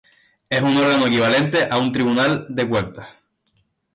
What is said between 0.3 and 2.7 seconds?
Es un órgano equivalente a un Tribunal de